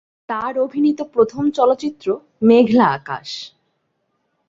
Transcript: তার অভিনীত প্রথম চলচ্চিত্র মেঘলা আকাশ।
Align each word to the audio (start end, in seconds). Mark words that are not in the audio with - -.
তার 0.29 0.53
অভিনীত 0.59 0.99
প্রথম 1.13 1.43
চলচ্চিত্র 1.49 2.07
মেঘলা 2.41 2.87
আকাশ। 2.91 3.29